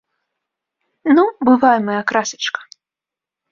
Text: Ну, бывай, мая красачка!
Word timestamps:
Ну, 1.19 1.23
бывай, 1.51 1.77
мая 1.91 2.01
красачка! 2.15 2.61